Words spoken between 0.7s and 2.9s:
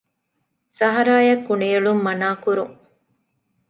ސަހަރާއަށް ކުނިއެޅުން މަނާ ކުރުން